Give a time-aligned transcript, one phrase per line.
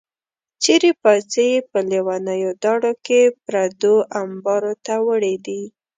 [0.61, 5.61] څېرې پایڅې یې په لیونیو داړو کې پردو امبارو ته وړې دي.